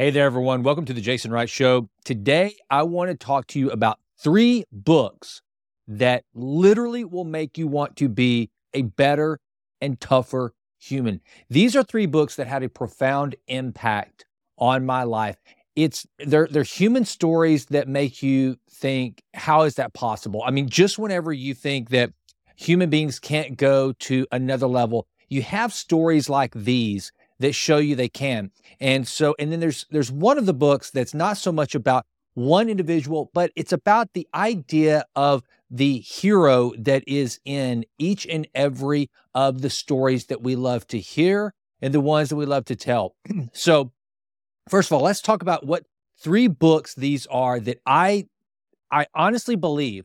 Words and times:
Hey 0.00 0.10
there, 0.10 0.26
everyone. 0.26 0.62
Welcome 0.62 0.84
to 0.84 0.92
the 0.92 1.00
Jason 1.00 1.32
Wright 1.32 1.50
Show. 1.50 1.88
Today, 2.04 2.54
I 2.70 2.84
want 2.84 3.10
to 3.10 3.16
talk 3.16 3.48
to 3.48 3.58
you 3.58 3.68
about 3.72 3.98
three 4.16 4.62
books 4.70 5.42
that 5.88 6.22
literally 6.36 7.04
will 7.04 7.24
make 7.24 7.58
you 7.58 7.66
want 7.66 7.96
to 7.96 8.08
be 8.08 8.48
a 8.72 8.82
better 8.82 9.40
and 9.80 10.00
tougher 10.00 10.52
human. 10.78 11.20
These 11.50 11.74
are 11.74 11.82
three 11.82 12.06
books 12.06 12.36
that 12.36 12.46
had 12.46 12.62
a 12.62 12.68
profound 12.68 13.34
impact 13.48 14.24
on 14.56 14.86
my 14.86 15.02
life. 15.02 15.36
It's 15.74 16.06
they're 16.20 16.46
they're 16.46 16.62
human 16.62 17.04
stories 17.04 17.66
that 17.66 17.88
make 17.88 18.22
you 18.22 18.56
think, 18.70 19.20
how 19.34 19.62
is 19.62 19.74
that 19.74 19.94
possible? 19.94 20.44
I 20.46 20.52
mean, 20.52 20.68
just 20.68 21.00
whenever 21.00 21.32
you 21.32 21.54
think 21.54 21.90
that 21.90 22.12
human 22.54 22.88
beings 22.88 23.18
can't 23.18 23.56
go 23.56 23.94
to 23.94 24.28
another 24.30 24.68
level, 24.68 25.08
you 25.28 25.42
have 25.42 25.72
stories 25.72 26.28
like 26.28 26.54
these 26.54 27.10
that 27.40 27.54
show 27.54 27.78
you 27.78 27.94
they 27.94 28.08
can. 28.08 28.50
And 28.80 29.06
so, 29.06 29.34
and 29.38 29.52
then 29.52 29.60
there's 29.60 29.86
there's 29.90 30.10
one 30.10 30.38
of 30.38 30.46
the 30.46 30.54
books 30.54 30.90
that's 30.90 31.14
not 31.14 31.36
so 31.36 31.52
much 31.52 31.74
about 31.74 32.06
one 32.34 32.68
individual, 32.68 33.30
but 33.34 33.50
it's 33.56 33.72
about 33.72 34.12
the 34.12 34.28
idea 34.34 35.04
of 35.16 35.42
the 35.70 35.98
hero 35.98 36.72
that 36.78 37.04
is 37.06 37.40
in 37.44 37.84
each 37.98 38.26
and 38.26 38.46
every 38.54 39.10
of 39.34 39.60
the 39.60 39.70
stories 39.70 40.26
that 40.26 40.42
we 40.42 40.56
love 40.56 40.86
to 40.88 40.98
hear 40.98 41.52
and 41.82 41.92
the 41.92 42.00
ones 42.00 42.28
that 42.28 42.36
we 42.36 42.46
love 42.46 42.64
to 42.66 42.76
tell. 42.76 43.14
so, 43.52 43.92
first 44.68 44.88
of 44.90 44.96
all, 44.96 45.02
let's 45.02 45.20
talk 45.20 45.42
about 45.42 45.66
what 45.66 45.84
three 46.20 46.48
books 46.48 46.94
these 46.94 47.26
are 47.26 47.60
that 47.60 47.80
I 47.86 48.26
I 48.90 49.06
honestly 49.14 49.56
believe 49.56 50.04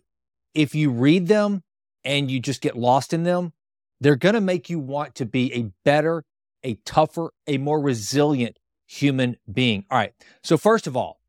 if 0.53 0.75
you 0.75 0.91
read 0.91 1.27
them 1.27 1.63
and 2.03 2.29
you 2.29 2.39
just 2.39 2.61
get 2.61 2.77
lost 2.77 3.13
in 3.13 3.23
them, 3.23 3.53
they're 4.01 4.15
going 4.15 4.35
to 4.35 4.41
make 4.41 4.69
you 4.69 4.79
want 4.79 5.15
to 5.15 5.25
be 5.25 5.53
a 5.53 5.71
better 5.85 6.23
a 6.63 6.75
tougher, 6.85 7.33
a 7.47 7.57
more 7.57 7.79
resilient 7.79 8.57
human 8.85 9.37
being. 9.51 9.85
All 9.89 9.97
right. 9.97 10.13
So, 10.43 10.57
first 10.57 10.87
of 10.87 10.95
all, 10.95 11.19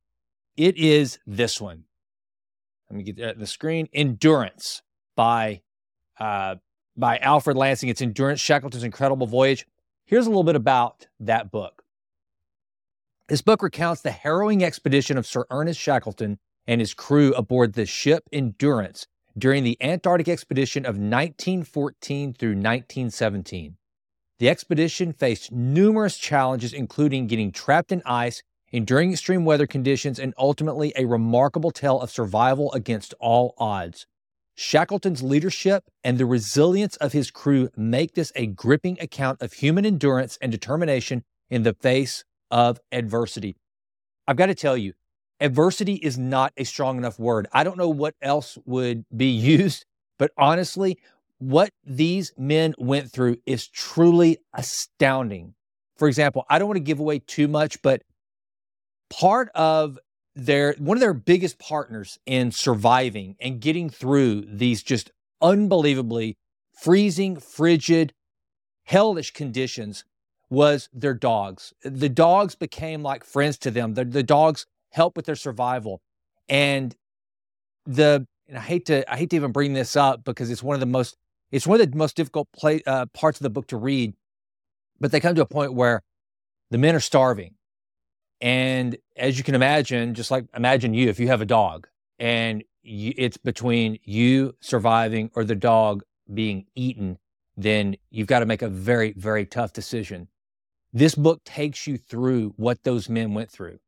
it 0.56 0.76
is 0.76 1.18
this 1.26 1.60
one. 1.60 1.84
Let 2.90 2.96
me 2.96 3.04
get 3.04 3.38
the 3.38 3.46
screen. 3.46 3.88
Endurance 3.92 4.82
by 5.16 5.62
uh, 6.18 6.56
by 6.96 7.18
Alfred 7.18 7.56
Lansing. 7.56 7.88
It's 7.88 8.02
Endurance 8.02 8.40
Shackleton's 8.40 8.84
Incredible 8.84 9.26
Voyage. 9.26 9.66
Here's 10.06 10.26
a 10.26 10.30
little 10.30 10.44
bit 10.44 10.56
about 10.56 11.06
that 11.20 11.50
book. 11.50 11.82
This 13.28 13.40
book 13.42 13.62
recounts 13.62 14.02
the 14.02 14.10
harrowing 14.10 14.62
expedition 14.62 15.16
of 15.16 15.26
Sir 15.26 15.46
Ernest 15.50 15.80
Shackleton 15.80 16.38
and 16.66 16.80
his 16.80 16.92
crew 16.92 17.32
aboard 17.34 17.72
the 17.72 17.86
ship 17.86 18.24
Endurance 18.30 19.06
during 19.36 19.64
the 19.64 19.78
Antarctic 19.80 20.28
expedition 20.28 20.84
of 20.84 20.96
1914 20.96 22.34
through 22.34 22.50
1917. 22.50 23.76
The 24.38 24.48
expedition 24.48 25.12
faced 25.12 25.52
numerous 25.52 26.18
challenges, 26.18 26.72
including 26.72 27.28
getting 27.28 27.52
trapped 27.52 27.92
in 27.92 28.02
ice, 28.04 28.42
enduring 28.72 29.12
extreme 29.12 29.44
weather 29.44 29.66
conditions, 29.66 30.18
and 30.18 30.34
ultimately 30.36 30.92
a 30.96 31.04
remarkable 31.04 31.70
tale 31.70 32.00
of 32.00 32.10
survival 32.10 32.72
against 32.72 33.14
all 33.20 33.54
odds. 33.58 34.06
Shackleton's 34.56 35.22
leadership 35.22 35.84
and 36.02 36.18
the 36.18 36.26
resilience 36.26 36.96
of 36.96 37.12
his 37.12 37.30
crew 37.30 37.70
make 37.76 38.14
this 38.14 38.32
a 38.34 38.46
gripping 38.46 38.98
account 39.00 39.40
of 39.40 39.52
human 39.52 39.86
endurance 39.86 40.38
and 40.40 40.50
determination 40.50 41.24
in 41.50 41.62
the 41.62 41.74
face 41.74 42.24
of 42.50 42.80
adversity. 42.92 43.56
I've 44.26 44.36
got 44.36 44.46
to 44.46 44.54
tell 44.54 44.76
you, 44.76 44.94
adversity 45.40 45.94
is 45.94 46.18
not 46.18 46.52
a 46.56 46.64
strong 46.64 46.98
enough 46.98 47.18
word. 47.18 47.46
I 47.52 47.64
don't 47.64 47.76
know 47.76 47.88
what 47.88 48.14
else 48.22 48.58
would 48.64 49.04
be 49.14 49.26
used, 49.30 49.86
but 50.18 50.30
honestly, 50.36 50.98
what 51.44 51.70
these 51.84 52.32
men 52.38 52.74
went 52.78 53.10
through 53.10 53.36
is 53.44 53.68
truly 53.68 54.38
astounding. 54.54 55.54
For 55.96 56.08
example, 56.08 56.46
I 56.48 56.58
don't 56.58 56.68
want 56.68 56.78
to 56.78 56.82
give 56.82 57.00
away 57.00 57.18
too 57.18 57.48
much, 57.48 57.82
but 57.82 58.02
part 59.10 59.50
of 59.54 59.98
their 60.34 60.74
one 60.78 60.96
of 60.96 61.02
their 61.02 61.12
biggest 61.12 61.58
partners 61.58 62.18
in 62.24 62.50
surviving 62.50 63.36
and 63.40 63.60
getting 63.60 63.90
through 63.90 64.46
these 64.48 64.82
just 64.82 65.10
unbelievably 65.42 66.38
freezing, 66.80 67.36
frigid, 67.36 68.14
hellish 68.84 69.32
conditions 69.32 70.04
was 70.48 70.88
their 70.94 71.14
dogs. 71.14 71.74
The 71.82 72.08
dogs 72.08 72.54
became 72.54 73.02
like 73.02 73.22
friends 73.22 73.58
to 73.58 73.70
them. 73.70 73.94
The, 73.94 74.06
the 74.06 74.22
dogs 74.22 74.66
helped 74.92 75.16
with 75.16 75.26
their 75.26 75.36
survival. 75.36 76.00
And 76.48 76.96
the 77.84 78.26
and 78.48 78.56
I 78.56 78.62
hate 78.62 78.86
to 78.86 79.10
I 79.12 79.18
hate 79.18 79.30
to 79.30 79.36
even 79.36 79.52
bring 79.52 79.74
this 79.74 79.94
up 79.94 80.24
because 80.24 80.50
it's 80.50 80.62
one 80.62 80.74
of 80.74 80.80
the 80.80 80.86
most 80.86 81.16
it's 81.54 81.68
one 81.68 81.80
of 81.80 81.88
the 81.88 81.96
most 81.96 82.16
difficult 82.16 82.48
play, 82.50 82.82
uh, 82.84 83.06
parts 83.06 83.38
of 83.38 83.44
the 83.44 83.50
book 83.50 83.68
to 83.68 83.76
read, 83.76 84.14
but 84.98 85.12
they 85.12 85.20
come 85.20 85.36
to 85.36 85.42
a 85.42 85.46
point 85.46 85.72
where 85.72 86.02
the 86.72 86.78
men 86.78 86.96
are 86.96 87.00
starving. 87.00 87.54
And 88.40 88.96
as 89.16 89.38
you 89.38 89.44
can 89.44 89.54
imagine, 89.54 90.14
just 90.14 90.32
like 90.32 90.46
imagine 90.56 90.94
you, 90.94 91.08
if 91.08 91.20
you 91.20 91.28
have 91.28 91.40
a 91.40 91.46
dog 91.46 91.86
and 92.18 92.64
you, 92.82 93.14
it's 93.16 93.36
between 93.36 94.00
you 94.02 94.56
surviving 94.60 95.30
or 95.36 95.44
the 95.44 95.54
dog 95.54 96.02
being 96.32 96.66
eaten, 96.74 97.18
then 97.56 97.94
you've 98.10 98.26
got 98.26 98.40
to 98.40 98.46
make 98.46 98.62
a 98.62 98.68
very, 98.68 99.14
very 99.16 99.46
tough 99.46 99.72
decision. 99.72 100.26
This 100.92 101.14
book 101.14 101.44
takes 101.44 101.86
you 101.86 101.98
through 101.98 102.54
what 102.56 102.82
those 102.82 103.08
men 103.08 103.32
went 103.32 103.52
through. 103.52 103.78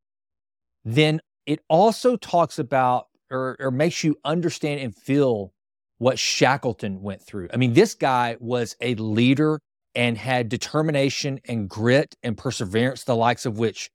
Then 0.85 1.19
it 1.45 1.59
also 1.67 2.15
talks 2.15 2.59
about 2.59 3.07
or, 3.29 3.57
or 3.59 3.71
makes 3.71 4.05
you 4.05 4.15
understand 4.23 4.79
and 4.79 4.95
feel 4.95 5.51
what 5.97 6.19
Shackleton 6.19 7.01
went 7.01 7.21
through. 7.21 7.49
I 7.53 7.57
mean, 7.57 7.73
this 7.73 7.95
guy 7.95 8.37
was 8.39 8.75
a 8.81 8.95
leader 8.95 9.59
and 9.95 10.17
had 10.17 10.49
determination 10.49 11.39
and 11.45 11.67
grit 11.67 12.15
and 12.21 12.37
perseverance, 12.37 13.03
the 13.03 13.15
likes 13.15 13.45
of 13.45 13.57
which 13.57 13.89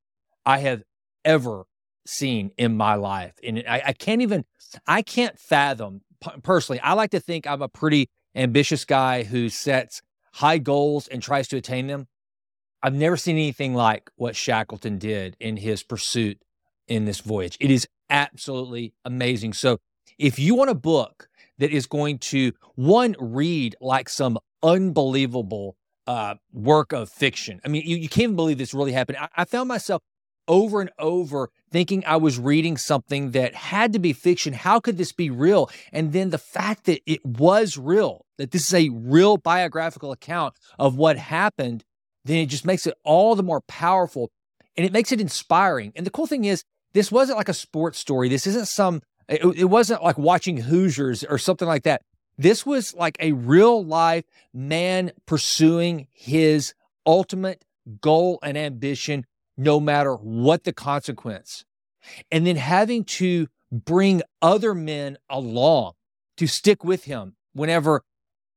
I 0.45 0.59
have 0.59 0.83
ever 1.25 1.65
seen 2.07 2.51
in 2.59 2.77
my 2.77 2.95
life. 2.95 3.35
And 3.45 3.63
I, 3.69 3.83
I 3.87 3.93
can't 3.93 4.23
even, 4.23 4.45
I 4.87 5.03
can't 5.03 5.39
fathom 5.39 6.01
personally. 6.43 6.81
I 6.81 6.95
like 6.95 7.11
to 7.11 7.21
think 7.21 7.47
I'm 7.47 7.63
a 7.63 7.69
pretty 7.69 8.09
ambitious 8.35 8.85
guy 8.85 9.23
who 9.23 9.49
sets 9.49 10.03
high 10.35 10.59
goals 10.59 11.07
and 11.09 11.23
tries 11.23 11.49
to 11.49 11.57
attain 11.57 11.87
them. 11.87 12.09
I've 12.83 12.95
never 12.95 13.17
seen 13.17 13.37
anything 13.37 13.75
like 13.75 14.11
what 14.17 14.35
Shackleton 14.35 14.99
did 14.99 15.37
in 15.39 15.59
his 15.59 15.85
pursuit 15.85 16.43
in 16.89 17.05
this 17.05 17.21
voyage. 17.21 17.57
It 17.61 17.71
is 17.71 17.87
absolutely 18.11 18.95
amazing. 19.05 19.53
So, 19.53 19.79
if 20.19 20.39
you 20.39 20.55
want 20.55 20.71
a 20.71 20.75
book 20.75 21.29
that 21.63 21.71
is 21.71 21.87
going 21.87 22.19
to 22.19 22.53
one 22.75 23.15
read 23.21 23.77
like 23.81 24.09
some 24.09 24.37
unbelievable 24.65 25.77
uh, 26.09 26.35
work 26.53 26.93
of 26.93 27.09
fiction. 27.09 27.61
I 27.65 27.69
mean, 27.69 27.85
you, 27.87 27.97
you 27.97 28.09
can't 28.09 28.25
even 28.25 28.37
believe 28.37 28.59
this 28.59 28.75
really 28.75 28.91
happened. 28.91 29.19
I, 29.19 29.29
I 29.37 29.45
found 29.45 29.69
myself 29.69 30.03
over 30.49 30.81
and 30.81 30.91
over 30.99 31.51
thinking 31.71 32.03
I 32.05 32.17
was 32.17 32.37
reading 32.37 32.77
something 32.77 33.31
that 33.31 33.55
had 33.55 33.93
to 33.93 34.01
be 34.01 34.13
fiction. 34.13 34.55
How 34.55 34.81
could 34.81 34.99
this 34.99 35.13
be 35.13 35.31
real? 35.31 35.71
And 35.93 36.13
then 36.13 36.31
the 36.31 36.39
fact 36.39 36.87
that 36.87 37.01
it 37.07 37.25
was 37.25 37.79
real, 37.79 38.27
that 38.39 38.51
this 38.51 38.67
is 38.67 38.75
a 38.75 38.89
real 38.89 39.37
biographical 39.37 40.11
account 40.11 40.55
of 40.81 40.97
what 40.97 41.17
happened, 41.17 41.85
then 42.25 42.39
it 42.39 42.47
just 42.47 42.67
makes 42.67 42.89
it 42.89 42.95
all 43.05 43.37
the 43.37 43.45
more 43.45 43.61
powerful 43.61 44.33
and 44.77 44.85
it 44.85 44.93
makes 44.93 45.13
it 45.13 45.21
inspiring. 45.21 45.93
And 45.95 46.05
the 46.05 46.11
cool 46.11 46.27
thing 46.27 46.45
is, 46.45 46.65
this 46.93 47.13
wasn't 47.13 47.39
like 47.39 47.49
a 47.49 47.55
sports 47.55 48.01
story. 48.01 48.29
This 48.29 48.49
isn't 48.49 48.67
some 48.67 49.01
it, 49.29 49.45
it 49.45 49.65
wasn't 49.65 50.03
like 50.03 50.19
watching 50.19 50.59
Hoosiers 50.59 51.25
or 51.25 51.39
something 51.39 51.69
like 51.69 51.85
that. 51.85 52.03
This 52.39 52.65
was 52.65 52.95
like 52.95 53.17
a 53.21 53.33
real 53.33 53.85
life 53.85 54.25
man 54.53 55.13
pursuing 55.27 56.09
his 56.13 56.75
ultimate 57.07 57.65
goal 58.01 58.39
and 58.43 58.57
ambition, 58.57 59.27
no 59.57 59.81
matter 59.81 60.15
what 60.15 60.65
the 60.65 60.73
consequence. 60.73 61.65
And 62.31 62.47
then 62.47 62.57
having 62.57 63.05
to 63.05 63.49
bring 63.71 64.23
other 64.41 64.75
men 64.75 65.19
along 65.31 65.93
to 66.37 66.47
stick 66.47 66.85
with 66.85 67.05
him 67.05 67.37
whenever 67.53 68.05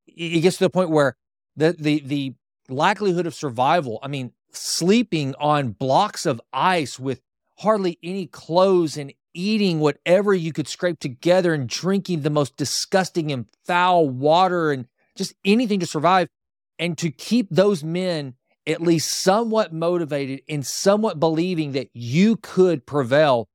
it 0.08 0.42
gets 0.42 0.58
to 0.58 0.66
the 0.66 0.70
point 0.70 0.90
where 0.90 1.16
the, 1.56 1.76
the, 1.78 2.02
the 2.06 2.34
likelihood 2.70 3.26
of 3.26 3.36
survival, 3.36 4.00
I 4.02 4.08
mean, 4.08 4.32
sleeping 4.52 5.36
on 5.36 5.72
blocks 5.72 6.26
of 6.26 6.42
ice 6.54 7.00
with 7.00 7.22
hardly 7.60 7.98
any 8.02 8.28
clothes 8.28 8.98
and 8.98 9.14
eating 9.36 9.80
whatever 9.80 10.34
you 10.34 10.54
could 10.54 10.68
scrape 10.68 11.00
together 11.00 11.54
and 11.54 11.70
drinking 11.70 12.22
the 12.22 12.30
most 12.30 12.58
disgusting 12.58 13.32
and 13.32 13.46
foul 13.66 14.10
water 14.10 14.72
and 14.72 14.88
just 15.16 15.34
anything 15.44 15.80
to 15.80 15.86
survive. 15.86 16.28
And 16.80 16.98
to 16.98 17.12
keep 17.12 17.48
those 17.50 17.84
men 17.84 18.36
at 18.68 18.82
least 18.82 19.22
somewhat 19.22 19.74
motivated 19.74 20.42
and 20.50 20.66
somewhat 20.66 21.20
believing 21.20 21.74
that 21.74 21.90
you 21.94 22.38
could 22.38 22.86
prevail, 22.86 23.48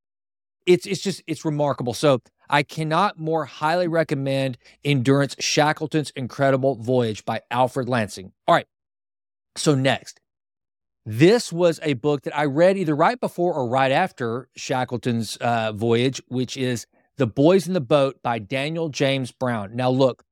it's 0.67 0.87
it's 0.87 1.03
just 1.03 1.23
it's 1.27 1.44
remarkable. 1.44 1.94
So 1.94 2.21
I 2.49 2.62
cannot 2.62 3.19
more 3.19 3.44
highly 3.44 3.88
recommend 3.88 4.59
Endurance 4.85 5.37
Shackleton's 5.38 6.11
Incredible 6.11 6.77
Voyage 6.77 7.25
by 7.25 7.43
Alfred 7.50 7.88
Lansing. 7.88 8.32
All 8.47 8.55
right. 8.55 8.67
So 9.56 9.75
next, 9.75 10.21
this 11.10 11.52
was 11.52 11.80
a 11.82 11.94
book 11.94 12.22
that 12.22 12.38
I 12.38 12.44
read 12.44 12.76
either 12.76 12.94
right 12.94 13.18
before 13.18 13.52
or 13.52 13.66
right 13.66 13.90
after 13.90 14.48
Shackleton's 14.54 15.36
uh, 15.38 15.72
voyage, 15.72 16.22
which 16.28 16.56
is 16.56 16.86
The 17.16 17.26
Boys 17.26 17.66
in 17.66 17.72
the 17.72 17.80
Boat 17.80 18.22
by 18.22 18.38
Daniel 18.38 18.88
James 18.88 19.32
Brown. 19.32 19.74
Now, 19.74 19.90
look, 19.90 20.22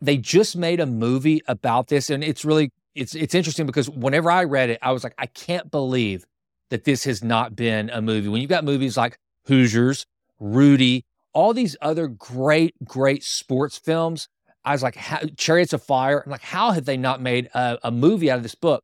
they 0.00 0.16
just 0.16 0.56
made 0.56 0.80
a 0.80 0.86
movie 0.86 1.42
about 1.46 1.88
this, 1.88 2.08
and 2.08 2.24
it's 2.24 2.46
really 2.46 2.72
it's 2.94 3.14
it's 3.14 3.34
interesting 3.34 3.66
because 3.66 3.90
whenever 3.90 4.30
I 4.30 4.44
read 4.44 4.70
it, 4.70 4.78
I 4.80 4.92
was 4.92 5.04
like, 5.04 5.14
I 5.18 5.26
can't 5.26 5.70
believe 5.70 6.24
that 6.70 6.84
this 6.84 7.04
has 7.04 7.22
not 7.22 7.54
been 7.54 7.90
a 7.90 8.00
movie. 8.00 8.28
When 8.28 8.40
you've 8.40 8.48
got 8.48 8.64
movies 8.64 8.96
like 8.96 9.18
Hoosiers, 9.48 10.06
Rudy, 10.40 11.04
all 11.34 11.52
these 11.52 11.76
other 11.82 12.06
great, 12.06 12.74
great 12.82 13.22
sports 13.22 13.76
films, 13.76 14.28
I 14.64 14.72
was 14.72 14.82
like, 14.82 14.96
how, 14.96 15.20
Chariots 15.36 15.74
of 15.74 15.82
Fire. 15.82 16.22
I'm 16.24 16.30
like, 16.30 16.40
how 16.40 16.70
have 16.70 16.86
they 16.86 16.96
not 16.96 17.20
made 17.20 17.50
a, 17.52 17.78
a 17.82 17.90
movie 17.90 18.30
out 18.30 18.38
of 18.38 18.42
this 18.42 18.54
book? 18.54 18.82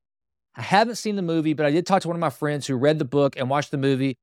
I 0.56 0.62
haven't 0.62 0.96
seen 0.96 1.16
the 1.16 1.22
movie, 1.22 1.54
but 1.54 1.66
I 1.66 1.70
did 1.70 1.86
talk 1.86 2.02
to 2.02 2.08
one 2.08 2.16
of 2.16 2.20
my 2.20 2.30
friends 2.30 2.66
who 2.66 2.74
read 2.76 2.98
the 2.98 3.04
book 3.04 3.36
and 3.36 3.48
watched 3.48 3.70
the 3.70 3.78
movie, 3.78 4.18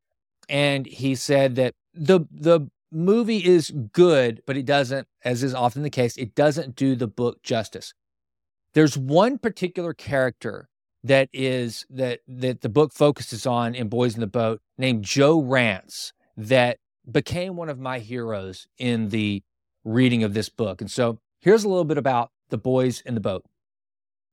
and 0.50 0.86
he 0.86 1.16
said 1.16 1.56
that 1.56 1.74
the 1.94 2.22
the 2.32 2.70
movie 2.92 3.44
is 3.44 3.72
good, 3.94 4.42
but 4.46 4.58
it 4.58 4.66
doesn't, 4.66 5.08
as 5.24 5.44
is 5.44 5.54
often 5.54 5.84
the 5.84 5.90
case, 5.90 6.18
it 6.18 6.36
doesn't 6.36 6.76
do 6.76 6.96
the 6.96 7.08
book 7.08 7.44
justice. 7.44 7.94
There's 8.74 8.98
one 8.98 9.38
particular 9.38 9.94
character 9.94 10.70
that 11.04 11.30
is 11.32 11.86
that 11.90 12.20
that 12.28 12.62
the 12.62 12.70
book 12.70 12.94
focuses 12.94 13.46
on 13.46 13.76
in 13.76 13.90
Boys 13.90 14.16
in 14.16 14.22
the 14.22 14.28
Boat 14.28 14.62
named 14.78 15.04
Joe 15.04 15.42
Rantz 15.42 16.12
that 16.36 16.80
became 17.10 17.56
one 17.56 17.70
of 17.70 17.80
my 17.80 18.00
heroes 18.00 18.68
in 18.78 19.10
the 19.10 19.44
reading 19.84 20.24
of 20.24 20.34
this 20.34 20.50
book. 20.50 20.82
And 20.82 20.90
so 20.90 21.20
here's 21.40 21.64
a 21.64 21.70
little 21.70 21.86
bit 21.86 21.98
about 21.98 22.32
the 22.50 22.58
boys 22.58 23.02
in 23.02 23.14
the 23.14 23.22
boat. 23.22 23.46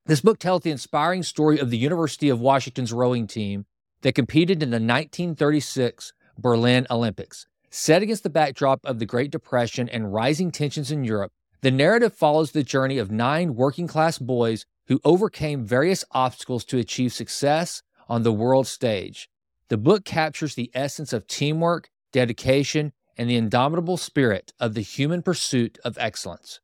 This 0.07 0.21
book 0.21 0.41
tells 0.41 0.63
the 0.63 0.73
inspiring 0.73 1.23
story 1.23 1.61
of 1.61 1.71
the 1.71 1.79
University 1.79 2.29
of 2.29 2.41
Washington's 2.41 2.93
rowing 2.93 3.29
team 3.29 3.67
that 4.01 4.17
competed 4.17 4.61
in 4.61 4.71
the 4.71 4.75
1936 4.75 6.13
Berlin 6.37 6.89
Olympics. 6.91 7.47
Set 7.71 8.03
against 8.03 8.25
the 8.25 8.31
backdrop 8.31 8.81
of 8.85 8.99
the 8.99 9.07
Great 9.07 9.31
Depression 9.31 9.89
and 9.89 10.13
rising 10.13 10.51
tensions 10.51 10.91
in 10.91 11.05
Europe, 11.05 11.31
the 11.61 11.71
narrative 11.71 12.13
follows 12.13 12.51
the 12.51 12.65
journey 12.65 12.99
of 12.99 13.13
nine 13.13 13.55
working 13.55 13.87
class 13.87 14.19
boys 14.19 14.67
who 14.89 15.01
overcame 15.05 15.65
various 15.65 16.05
obstacles 16.11 16.65
to 16.65 16.79
achieve 16.79 17.13
success 17.13 17.85
on 18.09 18.25
the 18.25 18.33
world 18.33 18.67
stage. 18.67 19.29
The 19.69 19.79
book 19.79 20.05
captures 20.05 20.57
the 20.57 20.73
essence 20.75 21.13
of 21.13 21.29
teamwork, 21.29 21.89
dedication, 22.13 22.93
and 23.17 23.31
the 23.31 23.37
indomitable 23.37 23.97
spirit 23.97 24.53
of 24.59 24.75
the 24.75 24.81
human 24.81 25.23
pursuit 25.23 25.79
of 25.85 25.97
excellence. 25.97 26.59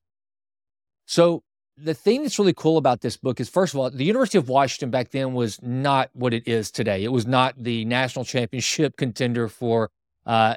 So, 1.06 1.44
the 1.82 1.94
thing 1.94 2.22
that's 2.22 2.38
really 2.38 2.54
cool 2.54 2.76
about 2.76 3.00
this 3.00 3.16
book 3.16 3.40
is 3.40 3.48
first 3.48 3.74
of 3.74 3.80
all, 3.80 3.90
the 3.90 4.04
University 4.04 4.38
of 4.38 4.48
Washington 4.48 4.90
back 4.90 5.10
then 5.10 5.34
was 5.34 5.60
not 5.62 6.10
what 6.12 6.34
it 6.34 6.46
is 6.46 6.70
today. 6.70 7.04
It 7.04 7.12
was 7.12 7.26
not 7.26 7.54
the 7.56 7.84
national 7.84 8.24
championship 8.24 8.96
contender 8.96 9.48
for 9.48 9.90
uh, 10.26 10.54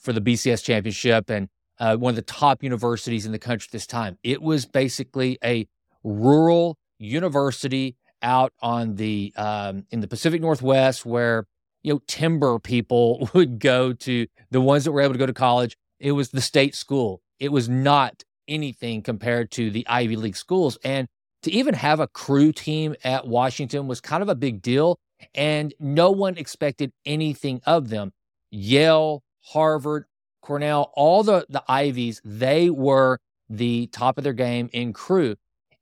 for 0.00 0.12
the 0.12 0.20
BCS 0.20 0.64
championship 0.64 1.28
and 1.28 1.48
uh, 1.78 1.96
one 1.96 2.10
of 2.10 2.16
the 2.16 2.22
top 2.22 2.62
universities 2.62 3.26
in 3.26 3.32
the 3.32 3.38
country 3.38 3.66
at 3.68 3.72
this 3.72 3.86
time. 3.86 4.18
It 4.22 4.42
was 4.42 4.66
basically 4.66 5.38
a 5.44 5.66
rural 6.02 6.78
university 6.98 7.96
out 8.22 8.52
on 8.60 8.96
the 8.96 9.32
um, 9.36 9.86
in 9.90 10.00
the 10.00 10.08
Pacific 10.08 10.40
Northwest 10.40 11.04
where 11.04 11.46
you 11.82 11.94
know 11.94 12.02
timber 12.06 12.58
people 12.58 13.28
would 13.34 13.58
go 13.58 13.92
to 13.92 14.26
the 14.50 14.60
ones 14.60 14.84
that 14.84 14.92
were 14.92 15.00
able 15.00 15.14
to 15.14 15.18
go 15.18 15.26
to 15.26 15.32
college. 15.32 15.76
It 15.98 16.12
was 16.12 16.30
the 16.30 16.40
state 16.40 16.74
school. 16.74 17.22
It 17.38 17.52
was 17.52 17.68
not 17.68 18.24
anything 18.50 19.00
compared 19.00 19.50
to 19.52 19.70
the 19.70 19.86
Ivy 19.88 20.16
League 20.16 20.36
schools, 20.36 20.76
and 20.84 21.08
to 21.42 21.50
even 21.50 21.72
have 21.72 22.00
a 22.00 22.06
crew 22.06 22.52
team 22.52 22.94
at 23.02 23.26
Washington 23.26 23.86
was 23.86 24.02
kind 24.02 24.22
of 24.22 24.28
a 24.28 24.34
big 24.34 24.60
deal, 24.60 24.98
and 25.34 25.72
no 25.80 26.10
one 26.10 26.36
expected 26.36 26.92
anything 27.06 27.62
of 27.64 27.88
them. 27.88 28.12
Yale, 28.50 29.22
Harvard, 29.42 30.04
Cornell, 30.42 30.92
all 30.94 31.22
the 31.22 31.46
the 31.48 31.62
Ivies, 31.68 32.20
they 32.24 32.68
were 32.68 33.18
the 33.48 33.86
top 33.86 34.18
of 34.18 34.24
their 34.24 34.32
game 34.32 34.68
in 34.72 34.92
crew. 34.92 35.36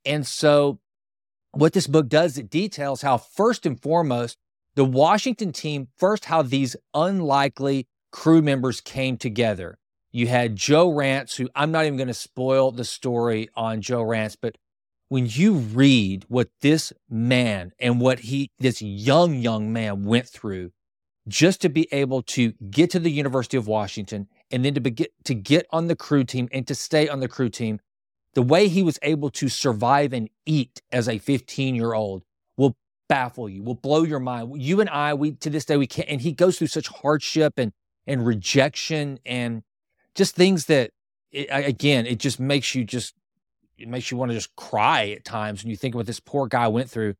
And 0.05 0.25
so 0.25 0.79
what 1.51 1.73
this 1.73 1.87
book 1.87 2.07
does, 2.07 2.37
it 2.37 2.49
details 2.49 3.01
how, 3.01 3.17
first 3.17 3.65
and 3.65 3.79
foremost, 3.81 4.37
the 4.75 4.85
Washington 4.85 5.51
team, 5.51 5.87
first, 5.97 6.25
how 6.25 6.41
these 6.41 6.75
unlikely 6.93 7.87
crew 8.11 8.41
members 8.41 8.81
came 8.81 9.17
together. 9.17 9.77
You 10.11 10.27
had 10.27 10.55
Joe 10.55 10.89
Rantz, 10.89 11.35
who 11.35 11.49
I'm 11.55 11.71
not 11.71 11.85
even 11.85 11.97
going 11.97 12.07
to 12.07 12.13
spoil 12.13 12.71
the 12.71 12.83
story 12.83 13.49
on 13.55 13.81
Joe 13.81 14.03
Rantz, 14.03 14.35
but 14.39 14.57
when 15.07 15.27
you 15.27 15.53
read 15.53 16.25
what 16.27 16.49
this 16.61 16.93
man 17.09 17.71
and 17.79 17.99
what 17.99 18.19
he, 18.19 18.51
this 18.59 18.81
young, 18.81 19.35
young 19.35 19.73
man 19.73 20.05
went 20.05 20.27
through 20.27 20.71
just 21.27 21.61
to 21.61 21.69
be 21.69 21.87
able 21.91 22.21
to 22.23 22.53
get 22.71 22.89
to 22.91 22.99
the 22.99 23.11
University 23.11 23.57
of 23.57 23.67
Washington 23.67 24.27
and 24.51 24.65
then 24.65 24.73
to, 24.73 24.81
be, 24.81 25.07
to 25.23 25.35
get 25.35 25.67
on 25.71 25.87
the 25.87 25.95
crew 25.95 26.23
team 26.23 26.47
and 26.51 26.67
to 26.67 26.75
stay 26.75 27.07
on 27.07 27.19
the 27.19 27.27
crew 27.27 27.49
team 27.49 27.79
the 28.33 28.41
way 28.41 28.67
he 28.67 28.83
was 28.83 28.99
able 29.01 29.29
to 29.31 29.49
survive 29.49 30.13
and 30.13 30.29
eat 30.45 30.81
as 30.91 31.07
a 31.07 31.17
15 31.17 31.75
year 31.75 31.93
old 31.93 32.23
will 32.57 32.75
baffle 33.07 33.49
you, 33.49 33.63
will 33.63 33.75
blow 33.75 34.03
your 34.03 34.19
mind. 34.19 34.61
You 34.61 34.81
and 34.81 34.89
I, 34.89 35.13
we 35.13 35.31
to 35.33 35.49
this 35.49 35.65
day, 35.65 35.77
we 35.77 35.87
can't, 35.87 36.09
and 36.09 36.21
he 36.21 36.31
goes 36.31 36.57
through 36.57 36.67
such 36.67 36.87
hardship 36.87 37.53
and, 37.57 37.71
and 38.05 38.25
rejection 38.25 39.19
and 39.25 39.63
just 40.15 40.35
things 40.35 40.65
that, 40.65 40.91
it, 41.31 41.47
again, 41.51 42.05
it 42.05 42.19
just 42.19 42.39
makes 42.39 42.73
you 42.75 42.83
just, 42.83 43.13
it 43.77 43.87
makes 43.87 44.11
you 44.11 44.17
want 44.17 44.31
to 44.31 44.35
just 44.35 44.55
cry 44.55 45.09
at 45.09 45.23
times 45.23 45.63
when 45.63 45.69
you 45.69 45.77
think 45.77 45.95
what 45.95 46.05
this 46.05 46.19
poor 46.19 46.47
guy 46.47 46.67
went 46.67 46.89
through. 46.89 47.15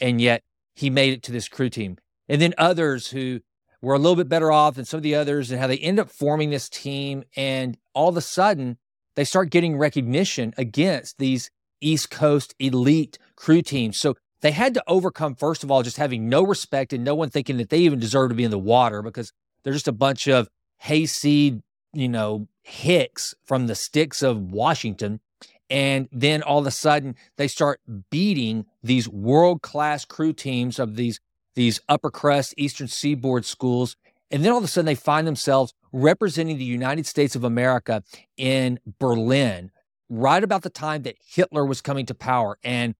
And 0.00 0.20
yet 0.20 0.42
he 0.74 0.90
made 0.90 1.12
it 1.12 1.22
to 1.24 1.32
this 1.32 1.48
crew 1.48 1.68
team. 1.68 1.98
And 2.28 2.40
then 2.40 2.54
others 2.58 3.08
who 3.08 3.40
were 3.82 3.94
a 3.94 3.98
little 3.98 4.16
bit 4.16 4.28
better 4.28 4.50
off 4.50 4.74
than 4.74 4.84
some 4.84 4.98
of 4.98 5.02
the 5.02 5.14
others 5.14 5.50
and 5.50 5.60
how 5.60 5.66
they 5.66 5.78
end 5.78 5.98
up 5.98 6.10
forming 6.10 6.50
this 6.50 6.68
team. 6.68 7.24
And 7.36 7.76
all 7.94 8.08
of 8.08 8.16
a 8.16 8.22
sudden, 8.22 8.78
they 9.14 9.24
start 9.24 9.50
getting 9.50 9.76
recognition 9.76 10.54
against 10.56 11.18
these 11.18 11.50
East 11.80 12.10
Coast 12.10 12.54
elite 12.58 13.18
crew 13.36 13.62
teams. 13.62 13.98
So 13.98 14.16
they 14.40 14.52
had 14.52 14.74
to 14.74 14.82
overcome, 14.86 15.34
first 15.34 15.64
of 15.64 15.70
all, 15.70 15.82
just 15.82 15.96
having 15.96 16.28
no 16.28 16.42
respect 16.42 16.92
and 16.92 17.04
no 17.04 17.14
one 17.14 17.30
thinking 17.30 17.56
that 17.58 17.68
they 17.68 17.78
even 17.78 17.98
deserve 17.98 18.30
to 18.30 18.34
be 18.34 18.44
in 18.44 18.50
the 18.50 18.58
water 18.58 19.02
because 19.02 19.32
they're 19.62 19.72
just 19.72 19.88
a 19.88 19.92
bunch 19.92 20.28
of 20.28 20.48
hayseed, 20.78 21.60
you 21.92 22.08
know, 22.08 22.48
hicks 22.62 23.34
from 23.44 23.66
the 23.66 23.74
sticks 23.74 24.22
of 24.22 24.52
Washington. 24.52 25.20
And 25.68 26.08
then 26.10 26.42
all 26.42 26.58
of 26.58 26.66
a 26.66 26.72
sudden 26.72 27.14
they 27.36 27.48
start 27.48 27.80
beating 28.10 28.66
these 28.82 29.08
world 29.08 29.62
class 29.62 30.04
crew 30.04 30.32
teams 30.32 30.78
of 30.78 30.96
these, 30.96 31.20
these 31.54 31.80
upper 31.88 32.10
crust 32.10 32.54
Eastern 32.56 32.88
Seaboard 32.88 33.44
schools. 33.44 33.96
And 34.30 34.44
then 34.44 34.52
all 34.52 34.58
of 34.58 34.64
a 34.64 34.68
sudden 34.68 34.86
they 34.86 34.94
find 34.94 35.26
themselves 35.26 35.74
representing 35.92 36.58
the 36.58 36.64
United 36.64 37.06
States 37.06 37.34
of 37.34 37.44
America 37.44 38.02
in 38.36 38.78
Berlin, 38.98 39.70
right 40.08 40.42
about 40.42 40.62
the 40.62 40.70
time 40.70 41.02
that 41.02 41.16
Hitler 41.24 41.64
was 41.64 41.80
coming 41.80 42.06
to 42.06 42.14
power. 42.14 42.58
And 42.62 42.94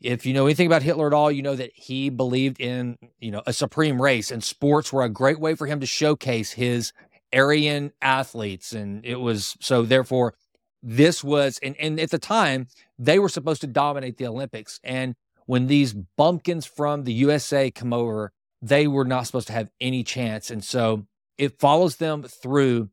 if 0.00 0.26
you 0.26 0.34
know 0.34 0.44
anything 0.44 0.66
about 0.66 0.82
Hitler 0.82 1.06
at 1.06 1.14
all, 1.14 1.32
you 1.32 1.42
know 1.42 1.56
that 1.56 1.70
he 1.74 2.10
believed 2.10 2.60
in, 2.60 2.98
you 3.18 3.30
know, 3.30 3.42
a 3.46 3.52
supreme 3.52 4.00
race 4.00 4.30
and 4.30 4.44
sports 4.44 4.92
were 4.92 5.02
a 5.02 5.08
great 5.08 5.40
way 5.40 5.54
for 5.54 5.66
him 5.66 5.80
to 5.80 5.86
showcase 5.86 6.52
his 6.52 6.92
Aryan 7.32 7.92
athletes. 8.00 8.72
And 8.72 9.04
it 9.04 9.20
was 9.20 9.56
so 9.60 9.82
therefore 9.82 10.34
this 10.82 11.24
was 11.24 11.58
and, 11.62 11.76
and 11.78 11.98
at 11.98 12.10
the 12.10 12.18
time 12.18 12.68
they 12.98 13.18
were 13.18 13.28
supposed 13.28 13.60
to 13.62 13.66
dominate 13.66 14.16
the 14.16 14.26
Olympics. 14.26 14.80
And 14.84 15.14
when 15.46 15.66
these 15.66 15.92
bumpkins 15.92 16.66
from 16.66 17.04
the 17.04 17.12
USA 17.12 17.70
come 17.70 17.92
over, 17.92 18.32
they 18.60 18.86
were 18.86 19.04
not 19.04 19.26
supposed 19.26 19.46
to 19.48 19.52
have 19.52 19.68
any 19.80 20.02
chance. 20.02 20.50
And 20.50 20.64
so 20.64 21.06
it 21.38 21.58
follows 21.58 21.96
them 21.96 22.22
through 22.22 22.90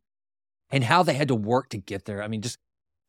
and 0.71 0.83
how 0.83 1.03
they 1.03 1.13
had 1.13 1.27
to 1.27 1.35
work 1.35 1.69
to 1.69 1.77
get 1.77 2.05
there. 2.05 2.21
I 2.21 2.27
mean, 2.27 2.41
just 2.41 2.57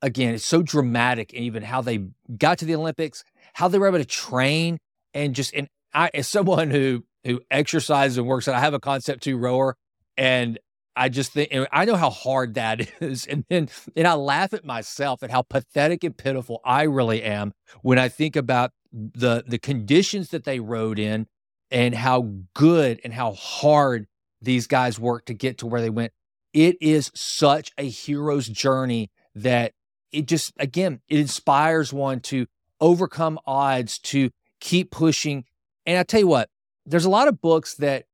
again, 0.02 0.34
it's 0.34 0.44
so 0.44 0.62
dramatic, 0.62 1.32
and 1.32 1.42
even 1.42 1.62
how 1.62 1.80
they 1.80 2.04
got 2.36 2.58
to 2.58 2.66
the 2.66 2.74
Olympics, 2.74 3.24
how 3.54 3.68
they 3.68 3.78
were 3.78 3.88
able 3.88 3.98
to 3.98 4.04
train, 4.04 4.78
and 5.14 5.34
just 5.34 5.54
and 5.54 5.68
I, 5.92 6.10
as 6.12 6.28
someone 6.28 6.70
who 6.70 7.04
who 7.24 7.40
exercises 7.50 8.18
and 8.18 8.26
works 8.26 8.46
out, 8.46 8.54
I 8.54 8.60
have 8.60 8.74
a 8.74 8.80
concept 8.80 9.22
two 9.22 9.38
rower, 9.38 9.76
and 10.16 10.58
I 10.96 11.08
just 11.08 11.32
think 11.32 11.52
I 11.72 11.84
know 11.84 11.96
how 11.96 12.10
hard 12.10 12.54
that 12.54 12.88
is, 13.00 13.26
and 13.26 13.44
then 13.48 13.68
and 13.96 14.06
I 14.06 14.14
laugh 14.14 14.52
at 14.52 14.64
myself 14.64 15.22
at 15.22 15.30
how 15.30 15.42
pathetic 15.42 16.04
and 16.04 16.16
pitiful 16.16 16.60
I 16.64 16.82
really 16.84 17.22
am 17.22 17.52
when 17.82 17.98
I 17.98 18.08
think 18.08 18.36
about 18.36 18.72
the 18.92 19.44
the 19.46 19.58
conditions 19.58 20.30
that 20.30 20.44
they 20.44 20.60
rode 20.60 20.98
in, 20.98 21.26
and 21.70 21.94
how 21.94 22.30
good 22.54 23.00
and 23.04 23.12
how 23.12 23.32
hard 23.32 24.06
these 24.40 24.66
guys 24.66 24.98
worked 24.98 25.26
to 25.26 25.34
get 25.34 25.58
to 25.58 25.66
where 25.66 25.80
they 25.80 25.90
went. 25.90 26.12
It 26.52 26.76
is 26.80 27.10
such 27.14 27.72
a 27.76 27.88
hero's 27.88 28.46
journey 28.46 29.10
that 29.34 29.72
it 30.12 30.26
just, 30.26 30.52
again, 30.58 31.00
it 31.08 31.18
inspires 31.18 31.92
one 31.92 32.20
to 32.20 32.46
overcome 32.80 33.40
odds, 33.46 33.98
to 33.98 34.30
keep 34.60 34.90
pushing. 34.90 35.44
And 35.84 35.98
I 35.98 36.04
tell 36.04 36.20
you 36.20 36.28
what, 36.28 36.48
there's 36.86 37.04
a 37.04 37.10
lot 37.10 37.26
of 37.26 37.40
books 37.40 37.74
that 37.76 38.04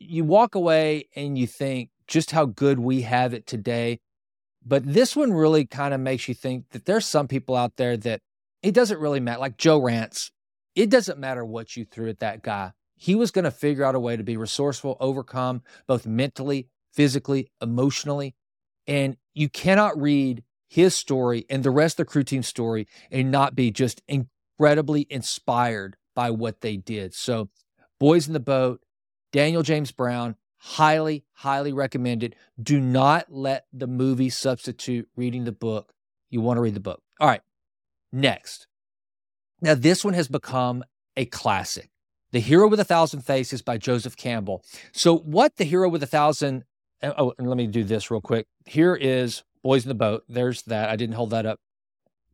you 0.00 0.24
walk 0.24 0.54
away 0.54 1.08
and 1.14 1.38
you 1.38 1.46
think 1.46 1.90
just 2.08 2.32
how 2.32 2.46
good 2.46 2.80
we 2.80 3.02
have 3.02 3.34
it 3.34 3.46
today. 3.46 4.00
But 4.66 4.82
this 4.84 5.14
one 5.14 5.32
really 5.32 5.64
kind 5.66 5.94
of 5.94 6.00
makes 6.00 6.26
you 6.26 6.34
think 6.34 6.64
that 6.70 6.86
there's 6.86 7.06
some 7.06 7.28
people 7.28 7.54
out 7.54 7.76
there 7.76 7.96
that 7.98 8.20
it 8.62 8.74
doesn't 8.74 8.98
really 8.98 9.20
matter, 9.20 9.40
like 9.40 9.56
Joe 9.56 9.80
Rantz. 9.80 10.30
It 10.74 10.90
doesn't 10.90 11.18
matter 11.18 11.44
what 11.44 11.76
you 11.76 11.84
threw 11.84 12.08
at 12.08 12.18
that 12.20 12.42
guy. 12.42 12.72
He 12.96 13.14
was 13.14 13.30
going 13.30 13.44
to 13.44 13.50
figure 13.50 13.84
out 13.84 13.94
a 13.94 14.00
way 14.00 14.16
to 14.16 14.22
be 14.22 14.36
resourceful, 14.36 14.96
overcome 15.00 15.62
both 15.86 16.06
mentally, 16.06 16.68
physically, 16.92 17.50
emotionally. 17.62 18.34
And 18.86 19.16
you 19.34 19.48
cannot 19.48 20.00
read 20.00 20.42
his 20.68 20.94
story 20.94 21.46
and 21.48 21.62
the 21.62 21.70
rest 21.70 21.98
of 21.98 22.06
the 22.06 22.10
crew 22.12 22.24
team 22.24 22.42
story 22.42 22.86
and 23.10 23.30
not 23.30 23.54
be 23.54 23.70
just 23.70 24.02
incredibly 24.08 25.06
inspired 25.10 25.96
by 26.14 26.30
what 26.30 26.60
they 26.60 26.76
did. 26.76 27.14
So, 27.14 27.48
Boys 27.98 28.26
in 28.26 28.32
the 28.32 28.40
Boat, 28.40 28.80
Daniel 29.32 29.62
James 29.62 29.92
Brown, 29.92 30.36
highly, 30.58 31.24
highly 31.32 31.72
recommended. 31.72 32.36
Do 32.60 32.80
not 32.80 33.26
let 33.30 33.66
the 33.72 33.86
movie 33.86 34.30
substitute 34.30 35.08
reading 35.16 35.44
the 35.44 35.52
book. 35.52 35.92
You 36.28 36.40
want 36.40 36.58
to 36.58 36.62
read 36.62 36.74
the 36.74 36.80
book. 36.80 37.02
All 37.18 37.28
right, 37.28 37.42
next. 38.12 38.66
Now, 39.60 39.74
this 39.74 40.04
one 40.04 40.14
has 40.14 40.28
become 40.28 40.84
a 41.16 41.26
classic. 41.26 41.90
The 42.32 42.40
Hero 42.40 42.68
with 42.68 42.80
a 42.80 42.84
Thousand 42.84 43.22
Faces 43.22 43.62
by 43.62 43.76
Joseph 43.76 44.16
Campbell. 44.16 44.64
So, 44.92 45.18
what 45.18 45.56
The 45.56 45.64
Hero 45.64 45.88
with 45.88 46.02
a 46.02 46.06
Thousand, 46.06 46.64
oh, 47.02 47.34
and 47.38 47.48
let 47.48 47.56
me 47.56 47.66
do 47.66 47.84
this 47.84 48.10
real 48.10 48.20
quick. 48.20 48.46
Here 48.66 48.94
is 48.94 49.42
Boys 49.62 49.84
in 49.84 49.88
the 49.88 49.94
Boat. 49.94 50.24
There's 50.28 50.62
that. 50.62 50.88
I 50.88 50.96
didn't 50.96 51.16
hold 51.16 51.30
that 51.30 51.44
up. 51.44 51.58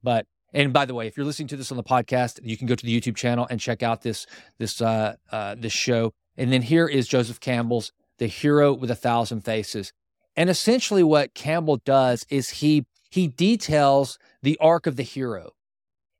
But, 0.03 0.26
and 0.53 0.73
by 0.73 0.85
the 0.85 0.95
way, 0.95 1.07
if 1.07 1.17
you're 1.17 1.26
listening 1.26 1.49
to 1.49 1.57
this 1.57 1.71
on 1.71 1.76
the 1.76 1.83
podcast, 1.83 2.38
you 2.43 2.57
can 2.57 2.67
go 2.67 2.75
to 2.75 2.85
the 2.85 3.00
YouTube 3.00 3.17
channel 3.17 3.47
and 3.50 3.59
check 3.59 3.83
out 3.83 4.03
this, 4.03 4.26
this, 4.59 4.81
uh, 4.81 5.17
uh, 5.33 5.57
this 5.59 5.73
show. 5.73 6.12
And 6.37 6.52
then 6.52 6.62
here 6.62 6.87
is 6.87 7.09
Joseph 7.09 7.40
Campbell's 7.40 7.93
The 8.19 8.26
Hero 8.26 8.73
with 8.73 8.90
a 8.90 8.95
Thousand 8.95 9.43
Faces. 9.43 9.93
And 10.37 10.50
essentially 10.50 11.02
what 11.02 11.35
Campbell 11.35 11.78
does 11.78 12.26
is 12.28 12.50
he, 12.50 12.87
he 13.11 13.26
details 13.26 14.19
the 14.43 14.59
arc 14.61 14.87
of 14.87 14.97
the 14.97 15.02
hero. 15.02 15.52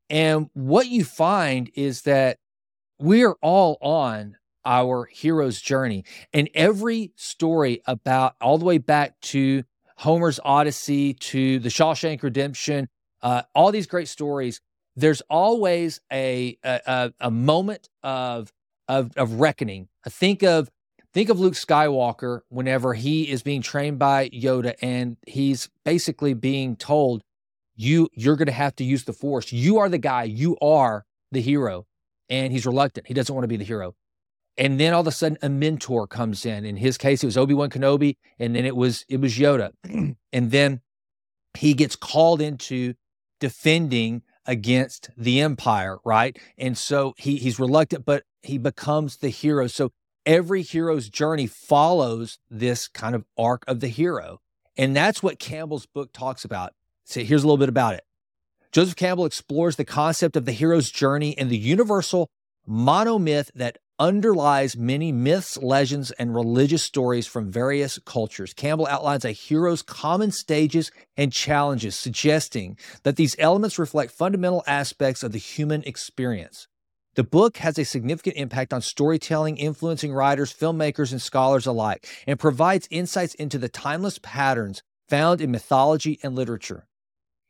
And 0.09 0.49
what 0.53 0.87
you 0.87 1.03
find 1.03 1.69
is 1.75 2.01
that 2.03 2.37
we 2.99 3.23
are 3.23 3.37
all 3.41 3.77
on 3.81 4.37
our 4.65 5.05
hero's 5.05 5.61
journey. 5.61 6.03
And 6.33 6.49
every 6.53 7.11
story 7.15 7.81
about 7.85 8.35
all 8.41 8.57
the 8.57 8.65
way 8.65 8.79
back 8.79 9.19
to 9.21 9.63
Homer's 9.97 10.39
Odyssey 10.43 11.13
to 11.13 11.59
the 11.59 11.69
Shawshank 11.69 12.23
Redemption, 12.23 12.89
uh, 13.21 13.43
all 13.53 13.71
these 13.71 13.87
great 13.87 14.07
stories, 14.07 14.61
there's 14.95 15.21
always 15.29 16.01
a, 16.11 16.57
a, 16.63 17.13
a 17.19 17.31
moment 17.31 17.89
of, 18.01 18.51
of, 18.87 19.11
of 19.17 19.39
reckoning. 19.39 19.87
Think 20.07 20.43
of 20.43 20.69
think 21.13 21.29
of 21.29 21.39
Luke 21.39 21.53
Skywalker 21.53 22.41
whenever 22.49 22.93
he 22.93 23.29
is 23.29 23.41
being 23.41 23.61
trained 23.61 23.99
by 23.99 24.29
Yoda 24.29 24.75
and 24.81 25.17
he's 25.25 25.69
basically 25.83 26.33
being 26.33 26.75
told, 26.75 27.23
you 27.75 28.09
you're 28.13 28.35
going 28.35 28.47
to 28.47 28.51
have 28.51 28.75
to 28.77 28.83
use 28.83 29.05
the 29.05 29.13
Force. 29.13 29.51
You 29.51 29.77
are 29.77 29.89
the 29.89 29.97
guy. 29.97 30.23
You 30.23 30.57
are 30.61 31.05
the 31.31 31.41
hero 31.41 31.85
and 32.29 32.51
he's 32.51 32.65
reluctant. 32.65 33.07
He 33.07 33.13
doesn't 33.13 33.33
want 33.33 33.43
to 33.43 33.49
be 33.49 33.57
the 33.57 33.63
hero. 33.63 33.95
And 34.57 34.79
then 34.79 34.93
all 34.93 35.01
of 35.01 35.07
a 35.07 35.11
sudden 35.11 35.37
a 35.41 35.49
mentor 35.49 36.07
comes 36.07 36.45
in. 36.45 36.65
In 36.65 36.77
his 36.77 36.97
case, 36.97 37.23
it 37.23 37.27
was 37.27 37.37
Obi-Wan 37.37 37.69
Kenobi, 37.69 38.17
and 38.39 38.55
then 38.55 38.65
it 38.65 38.75
was 38.75 39.05
it 39.07 39.21
was 39.21 39.37
Yoda. 39.37 39.71
and 40.33 40.51
then 40.51 40.81
he 41.53 41.73
gets 41.73 41.95
called 41.95 42.41
into 42.41 42.95
defending 43.39 44.23
against 44.47 45.09
the 45.17 45.41
empire, 45.41 45.97
right? 46.03 46.37
And 46.57 46.77
so 46.77 47.13
he 47.17 47.37
he's 47.37 47.59
reluctant, 47.59 48.05
but 48.05 48.23
he 48.41 48.57
becomes 48.57 49.17
the 49.17 49.29
hero. 49.29 49.67
So 49.67 49.91
every 50.25 50.61
hero's 50.61 51.09
journey 51.09 51.47
follows 51.47 52.39
this 52.49 52.87
kind 52.87 53.15
of 53.15 53.25
arc 53.37 53.63
of 53.67 53.81
the 53.81 53.87
hero. 53.87 54.39
And 54.77 54.95
that's 54.95 55.21
what 55.21 55.39
Campbell's 55.39 55.85
book 55.85 56.13
talks 56.13 56.45
about. 56.45 56.73
So 57.03 57.21
here's 57.21 57.43
a 57.43 57.47
little 57.47 57.57
bit 57.57 57.69
about 57.69 57.95
it. 57.95 58.03
Joseph 58.71 58.95
Campbell 58.95 59.25
explores 59.25 59.75
the 59.75 59.85
concept 59.85 60.35
of 60.35 60.45
the 60.45 60.51
hero's 60.51 60.91
journey 60.91 61.37
and 61.37 61.49
the 61.49 61.57
universal 61.57 62.29
monomyth 62.67 63.49
that 63.55 63.77
underlies 63.99 64.77
many 64.77 65.11
myths, 65.11 65.57
legends, 65.57 66.11
and 66.11 66.35
religious 66.35 66.83
stories 66.83 67.27
from 67.27 67.51
various 67.51 67.99
cultures. 68.05 68.53
Campbell 68.53 68.87
outlines 68.87 69.25
a 69.25 69.31
hero's 69.31 69.81
common 69.81 70.31
stages 70.31 70.91
and 71.15 71.33
challenges, 71.33 71.95
suggesting 71.95 72.77
that 73.03 73.15
these 73.15 73.35
elements 73.39 73.79
reflect 73.79 74.11
fundamental 74.11 74.63
aspects 74.67 75.23
of 75.23 75.31
the 75.31 75.39
human 75.39 75.83
experience. 75.83 76.67
The 77.15 77.23
book 77.23 77.57
has 77.57 77.79
a 77.79 77.85
significant 77.85 78.35
impact 78.35 78.71
on 78.71 78.81
storytelling, 78.81 79.57
influencing 79.57 80.13
writers, 80.13 80.53
filmmakers, 80.53 81.11
and 81.11 81.21
scholars 81.21 81.65
alike, 81.65 82.07
and 82.27 82.39
provides 82.39 82.87
insights 82.91 83.33
into 83.35 83.57
the 83.57 83.69
timeless 83.69 84.19
patterns 84.21 84.83
found 85.09 85.41
in 85.41 85.49
mythology 85.49 86.19
and 86.21 86.35
literature. 86.35 86.85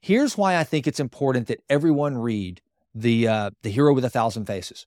Here's 0.01 0.37
why 0.37 0.57
I 0.57 0.63
think 0.63 0.87
it's 0.87 1.01
important 1.01 1.47
that 1.47 1.59
everyone 1.69 2.17
read 2.17 2.61
the 2.95 3.27
uh, 3.27 3.49
the 3.61 3.69
Hero 3.69 3.93
with 3.93 4.05
a 4.05 4.09
Thousand 4.09 4.45
Faces. 4.45 4.85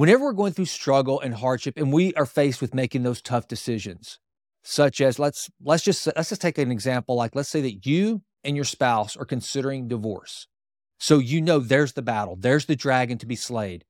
Whenever 0.00 0.24
we're 0.24 0.32
going 0.32 0.54
through 0.54 0.64
struggle 0.64 1.20
and 1.20 1.34
hardship, 1.34 1.76
and 1.76 1.92
we 1.92 2.14
are 2.14 2.24
faced 2.24 2.62
with 2.62 2.72
making 2.72 3.02
those 3.02 3.20
tough 3.20 3.46
decisions, 3.46 4.18
such 4.62 4.98
as 4.98 5.18
let's 5.18 5.50
let's 5.62 5.82
just 5.82 6.06
let's 6.16 6.30
just 6.30 6.40
take 6.40 6.56
an 6.56 6.70
example. 6.70 7.16
Like 7.16 7.34
let's 7.34 7.50
say 7.50 7.60
that 7.60 7.84
you 7.84 8.22
and 8.42 8.56
your 8.56 8.64
spouse 8.64 9.14
are 9.14 9.26
considering 9.26 9.88
divorce, 9.88 10.46
so 10.98 11.18
you 11.18 11.42
know 11.42 11.58
there's 11.58 11.92
the 11.92 12.00
battle, 12.00 12.34
there's 12.34 12.64
the 12.64 12.76
dragon 12.76 13.18
to 13.18 13.26
be 13.26 13.36
slayed. 13.36 13.84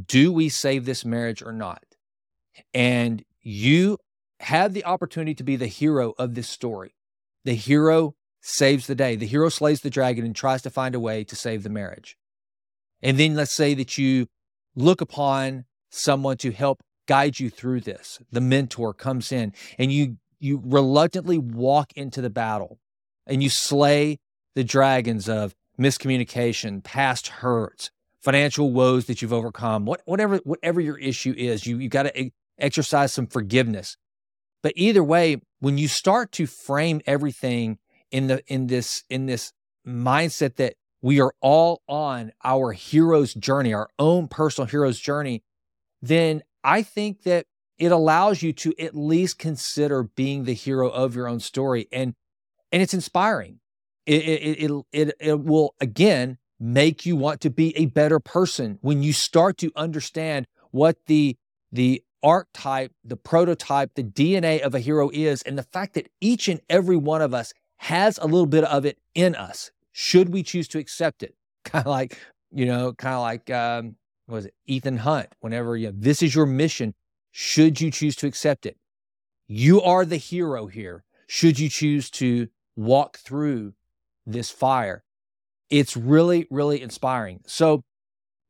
Do 0.00 0.30
we 0.30 0.50
save 0.50 0.84
this 0.84 1.04
marriage 1.04 1.42
or 1.42 1.52
not? 1.52 1.82
And 2.72 3.24
you 3.42 3.98
have 4.38 4.72
the 4.72 4.84
opportunity 4.84 5.34
to 5.34 5.42
be 5.42 5.56
the 5.56 5.66
hero 5.66 6.14
of 6.16 6.36
this 6.36 6.48
story, 6.48 6.94
the 7.44 7.54
hero 7.54 8.14
saves 8.40 8.86
the 8.86 8.94
day. 8.94 9.16
The 9.16 9.26
hero 9.26 9.48
slays 9.48 9.80
the 9.80 9.90
dragon 9.90 10.24
and 10.24 10.36
tries 10.36 10.62
to 10.62 10.70
find 10.70 10.94
a 10.94 11.00
way 11.00 11.24
to 11.24 11.34
save 11.34 11.64
the 11.64 11.70
marriage. 11.70 12.16
And 13.02 13.18
then 13.18 13.34
let's 13.34 13.52
say 13.52 13.74
that 13.74 13.98
you 13.98 14.28
look 14.76 15.00
upon 15.00 15.64
someone 15.90 16.36
to 16.36 16.52
help 16.52 16.82
guide 17.06 17.40
you 17.40 17.50
through 17.50 17.80
this. 17.80 18.20
The 18.30 18.40
mentor 18.40 18.92
comes 18.94 19.32
in 19.32 19.52
and 19.78 19.90
you 19.90 20.18
you 20.38 20.60
reluctantly 20.64 21.38
walk 21.38 21.92
into 21.96 22.20
the 22.20 22.30
battle 22.30 22.78
and 23.26 23.42
you 23.42 23.48
slay 23.48 24.18
the 24.54 24.64
dragons 24.64 25.28
of 25.28 25.54
miscommunication, 25.78 26.82
past 26.82 27.28
hurts, 27.28 27.90
financial 28.20 28.70
woes 28.72 29.06
that 29.06 29.22
you've 29.22 29.32
overcome, 29.32 29.84
what, 29.84 30.02
whatever 30.04 30.38
whatever 30.38 30.80
your 30.80 30.98
issue 30.98 31.34
is, 31.36 31.66
you 31.66 31.78
you 31.78 31.88
got 31.88 32.04
to 32.04 32.30
exercise 32.58 33.12
some 33.12 33.26
forgiveness. 33.26 33.96
But 34.62 34.72
either 34.76 35.04
way, 35.04 35.40
when 35.60 35.78
you 35.78 35.88
start 35.88 36.32
to 36.32 36.46
frame 36.46 37.00
everything 37.06 37.78
in 38.10 38.26
the 38.26 38.42
in 38.46 38.66
this 38.66 39.04
in 39.08 39.26
this 39.26 39.52
mindset 39.86 40.56
that 40.56 40.74
we 41.06 41.20
are 41.20 41.32
all 41.40 41.82
on 41.86 42.32
our 42.42 42.72
hero's 42.72 43.32
journey, 43.32 43.72
our 43.72 43.88
own 43.96 44.26
personal 44.26 44.66
hero's 44.66 44.98
journey, 44.98 45.44
then 46.02 46.42
I 46.64 46.82
think 46.82 47.22
that 47.22 47.46
it 47.78 47.92
allows 47.92 48.42
you 48.42 48.52
to 48.54 48.74
at 48.76 48.96
least 48.96 49.38
consider 49.38 50.02
being 50.02 50.42
the 50.42 50.52
hero 50.52 50.88
of 50.88 51.14
your 51.14 51.28
own 51.28 51.38
story 51.38 51.86
and 51.92 52.16
and 52.72 52.82
it's 52.82 52.92
inspiring 52.92 53.60
it 54.04 54.22
it 54.24 54.70
it, 54.70 54.84
it, 54.92 55.14
it 55.20 55.44
will 55.44 55.76
again 55.80 56.38
make 56.58 57.06
you 57.06 57.14
want 57.14 57.40
to 57.42 57.50
be 57.50 57.76
a 57.76 57.86
better 57.86 58.18
person 58.18 58.80
when 58.80 59.04
you 59.04 59.12
start 59.12 59.58
to 59.58 59.70
understand 59.76 60.48
what 60.72 60.96
the 61.06 61.36
the 61.70 62.02
archetype 62.24 62.90
the 63.04 63.16
prototype 63.16 63.94
the 63.94 64.02
dna 64.02 64.60
of 64.60 64.74
a 64.74 64.80
hero 64.80 65.08
is 65.12 65.40
and 65.42 65.56
the 65.56 65.62
fact 65.62 65.94
that 65.94 66.08
each 66.20 66.48
and 66.48 66.60
every 66.68 66.96
one 66.96 67.22
of 67.22 67.32
us 67.32 67.52
has 67.76 68.18
a 68.18 68.24
little 68.24 68.46
bit 68.46 68.64
of 68.64 68.84
it 68.84 68.98
in 69.14 69.34
us. 69.34 69.70
Should 69.98 70.28
we 70.28 70.42
choose 70.42 70.68
to 70.68 70.78
accept 70.78 71.22
it? 71.22 71.34
Kind 71.64 71.86
of 71.86 71.90
like, 71.90 72.18
you 72.52 72.66
know, 72.66 72.92
kind 72.92 73.14
of 73.14 73.22
like, 73.22 73.50
um, 73.50 73.96
was 74.28 74.44
it, 74.44 74.54
Ethan 74.66 74.98
Hunt, 74.98 75.28
whenever 75.40 75.74
you, 75.74 75.90
this 75.90 76.22
is 76.22 76.34
your 76.34 76.44
mission, 76.44 76.94
should 77.32 77.80
you 77.80 77.90
choose 77.90 78.14
to 78.16 78.26
accept 78.26 78.66
it? 78.66 78.76
You 79.48 79.80
are 79.80 80.04
the 80.04 80.18
hero 80.18 80.66
here. 80.66 81.04
Should 81.26 81.58
you 81.58 81.70
choose 81.70 82.10
to 82.10 82.48
walk 82.76 83.16
through 83.16 83.72
this 84.26 84.50
fire? 84.50 85.02
It's 85.70 85.96
really, 85.96 86.46
really 86.50 86.82
inspiring. 86.82 87.40
So, 87.46 87.82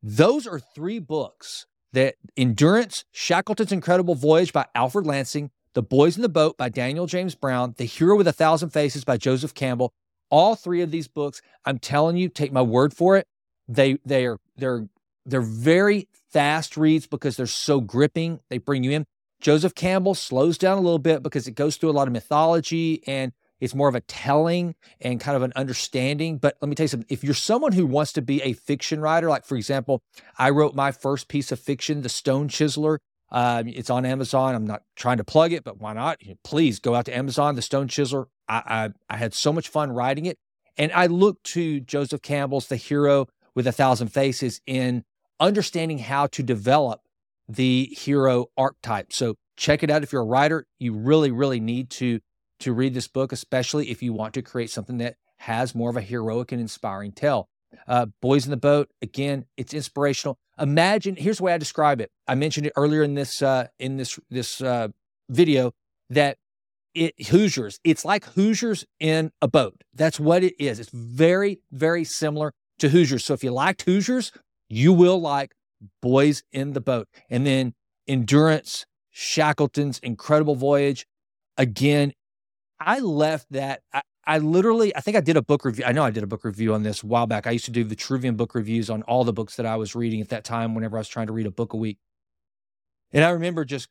those 0.02 0.48
are 0.48 0.58
three 0.58 0.98
books 0.98 1.66
that 1.92 2.16
Endurance, 2.36 3.04
Shackleton's 3.12 3.72
Incredible 3.72 4.16
Voyage 4.16 4.52
by 4.52 4.66
Alfred 4.74 5.06
Lansing, 5.06 5.52
the 5.74 5.82
Boys 5.82 6.16
in 6.16 6.22
the 6.22 6.28
Boat 6.28 6.56
by 6.56 6.68
Daniel 6.68 7.06
James 7.06 7.36
Brown, 7.36 7.74
The 7.78 7.84
Hero 7.84 8.16
with 8.16 8.26
a 8.26 8.32
Thousand 8.32 8.70
Faces 8.70 9.04
by 9.04 9.16
Joseph 9.16 9.54
Campbell. 9.54 9.94
All 10.30 10.54
three 10.54 10.82
of 10.82 10.90
these 10.90 11.08
books, 11.08 11.40
I'm 11.64 11.78
telling 11.78 12.16
you, 12.16 12.28
take 12.28 12.52
my 12.52 12.62
word 12.62 12.94
for 12.94 13.16
it. 13.16 13.26
They 13.68 13.98
they 14.04 14.26
are 14.26 14.38
they're 14.56 14.88
they're 15.24 15.40
very 15.40 16.08
fast 16.32 16.76
reads 16.76 17.06
because 17.06 17.36
they're 17.36 17.46
so 17.46 17.80
gripping. 17.80 18.40
They 18.50 18.58
bring 18.58 18.84
you 18.84 18.92
in. 18.92 19.06
Joseph 19.40 19.74
Campbell 19.74 20.14
slows 20.14 20.56
down 20.58 20.78
a 20.78 20.80
little 20.80 20.98
bit 20.98 21.22
because 21.22 21.46
it 21.46 21.52
goes 21.52 21.76
through 21.76 21.90
a 21.90 21.92
lot 21.92 22.08
of 22.08 22.12
mythology 22.12 23.02
and 23.06 23.32
it's 23.60 23.74
more 23.74 23.88
of 23.88 23.94
a 23.94 24.00
telling 24.02 24.74
and 25.00 25.20
kind 25.20 25.36
of 25.36 25.42
an 25.42 25.52
understanding. 25.56 26.38
But 26.38 26.56
let 26.60 26.68
me 26.68 26.74
tell 26.74 26.84
you 26.84 26.88
something. 26.88 27.06
If 27.08 27.24
you're 27.24 27.34
someone 27.34 27.72
who 27.72 27.86
wants 27.86 28.12
to 28.14 28.22
be 28.22 28.42
a 28.42 28.52
fiction 28.52 29.00
writer, 29.00 29.28
like 29.28 29.44
for 29.44 29.56
example, 29.56 30.02
I 30.38 30.50
wrote 30.50 30.74
my 30.74 30.92
first 30.92 31.28
piece 31.28 31.52
of 31.52 31.58
fiction, 31.60 32.02
The 32.02 32.08
Stone 32.08 32.48
Chiseler, 32.48 32.98
um, 33.30 33.68
it's 33.68 33.90
on 33.90 34.04
Amazon. 34.04 34.54
I'm 34.54 34.66
not 34.66 34.82
trying 34.94 35.16
to 35.18 35.24
plug 35.24 35.52
it, 35.52 35.64
but 35.64 35.80
why 35.80 35.94
not? 35.94 36.20
Please 36.44 36.78
go 36.78 36.94
out 36.94 37.06
to 37.06 37.16
Amazon, 37.16 37.54
The 37.56 37.62
Stone 37.62 37.88
Chiseler. 37.88 38.26
I, 38.48 38.62
I, 38.66 39.14
I 39.14 39.16
had 39.16 39.34
so 39.34 39.52
much 39.52 39.68
fun 39.68 39.90
writing 39.92 40.26
it. 40.26 40.38
And 40.78 40.92
I 40.92 41.06
look 41.06 41.42
to 41.44 41.80
Joseph 41.80 42.22
Campbell's 42.22 42.68
The 42.68 42.76
Hero 42.76 43.28
with 43.54 43.66
a 43.66 43.72
Thousand 43.72 44.08
Faces 44.08 44.60
in 44.66 45.04
understanding 45.40 45.98
how 45.98 46.26
to 46.28 46.42
develop 46.42 47.00
the 47.48 47.88
hero 47.92 48.46
archetype. 48.56 49.12
So 49.12 49.36
check 49.56 49.82
it 49.82 49.90
out 49.90 50.02
if 50.02 50.12
you're 50.12 50.22
a 50.22 50.26
writer. 50.26 50.66
You 50.78 50.92
really, 50.92 51.30
really 51.30 51.60
need 51.60 51.90
to 51.90 52.20
to 52.58 52.72
read 52.72 52.94
this 52.94 53.08
book, 53.08 53.32
especially 53.32 53.90
if 53.90 54.02
you 54.02 54.14
want 54.14 54.32
to 54.34 54.42
create 54.42 54.70
something 54.70 54.96
that 54.98 55.16
has 55.38 55.74
more 55.74 55.90
of 55.90 55.96
a 55.96 56.00
heroic 56.00 56.52
and 56.52 56.60
inspiring 56.60 57.12
tale. 57.12 57.48
Uh, 57.86 58.06
Boys 58.22 58.46
in 58.46 58.50
the 58.50 58.56
Boat, 58.56 58.88
again, 59.02 59.44
it's 59.58 59.74
inspirational. 59.74 60.38
Imagine, 60.58 61.16
here's 61.16 61.36
the 61.36 61.42
way 61.42 61.52
I 61.52 61.58
describe 61.58 62.00
it. 62.00 62.10
I 62.26 62.34
mentioned 62.34 62.66
it 62.66 62.72
earlier 62.74 63.02
in 63.02 63.14
this 63.14 63.42
uh, 63.42 63.66
in 63.78 63.98
this 63.98 64.18
this 64.30 64.62
uh, 64.62 64.88
video 65.28 65.72
that 66.10 66.38
it 66.96 67.28
Hoosiers, 67.28 67.78
it's 67.84 68.04
like 68.04 68.24
Hoosiers 68.24 68.84
in 68.98 69.30
a 69.42 69.48
boat. 69.48 69.84
That's 69.94 70.18
what 70.18 70.42
it 70.42 70.54
is. 70.58 70.80
It's 70.80 70.90
very, 70.90 71.60
very 71.70 72.04
similar 72.04 72.52
to 72.78 72.88
Hoosiers. 72.88 73.24
So 73.24 73.34
if 73.34 73.44
you 73.44 73.50
liked 73.50 73.82
Hoosiers, 73.82 74.32
you 74.68 74.92
will 74.92 75.20
like 75.20 75.52
Boys 76.00 76.42
in 76.52 76.72
the 76.72 76.80
Boat. 76.80 77.08
And 77.30 77.46
then 77.46 77.74
Endurance, 78.08 78.86
Shackleton's 79.10 79.98
Incredible 80.00 80.54
Voyage. 80.54 81.06
Again, 81.56 82.12
I 82.80 82.98
left 82.98 83.46
that. 83.50 83.82
I, 83.92 84.02
I 84.26 84.38
literally, 84.38 84.94
I 84.96 85.00
think 85.00 85.16
I 85.16 85.20
did 85.20 85.36
a 85.36 85.42
book 85.42 85.64
review. 85.64 85.84
I 85.84 85.92
know 85.92 86.02
I 86.02 86.10
did 86.10 86.24
a 86.24 86.26
book 86.26 86.44
review 86.44 86.74
on 86.74 86.82
this 86.82 87.02
a 87.02 87.06
while 87.06 87.26
back. 87.26 87.46
I 87.46 87.52
used 87.52 87.66
to 87.66 87.70
do 87.70 87.84
the 87.84 87.94
Vitruvian 87.94 88.36
book 88.36 88.54
reviews 88.54 88.90
on 88.90 89.02
all 89.02 89.24
the 89.24 89.32
books 89.32 89.56
that 89.56 89.66
I 89.66 89.76
was 89.76 89.94
reading 89.94 90.20
at 90.20 90.30
that 90.30 90.44
time 90.44 90.74
whenever 90.74 90.96
I 90.96 91.00
was 91.00 91.08
trying 91.08 91.28
to 91.28 91.32
read 91.32 91.46
a 91.46 91.50
book 91.50 91.72
a 91.72 91.76
week. 91.76 91.98
And 93.12 93.24
I 93.24 93.30
remember 93.30 93.64
just 93.64 93.88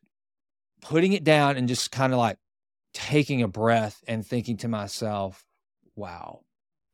putting 0.82 1.14
it 1.14 1.24
down 1.24 1.56
and 1.56 1.68
just 1.68 1.90
kind 1.90 2.12
of 2.12 2.18
like 2.18 2.36
taking 2.96 3.42
a 3.42 3.48
breath 3.48 4.02
and 4.08 4.26
thinking 4.26 4.56
to 4.56 4.68
myself, 4.68 5.44
wow, 5.96 6.40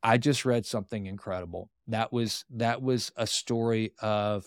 I 0.03 0.17
just 0.17 0.43
read 0.43 0.65
something 0.65 1.05
incredible. 1.05 1.69
That 1.87 2.11
was 2.11 2.43
that 2.49 2.81
was 2.81 3.13
a 3.15 3.25
story 3.25 3.93
of 4.01 4.45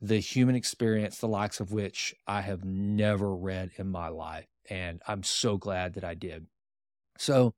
the 0.00 0.20
human 0.20 0.54
experience, 0.54 1.18
the 1.18 1.26
likes 1.26 1.58
of 1.58 1.72
which 1.72 2.14
I 2.28 2.42
have 2.42 2.64
never 2.64 3.34
read 3.34 3.72
in 3.76 3.88
my 3.88 4.06
life. 4.06 4.46
And 4.70 5.02
I'm 5.08 5.24
so 5.24 5.56
glad 5.56 5.94
that 5.94 6.04
I 6.04 6.14
did. 6.14 6.46
So, 7.18 7.54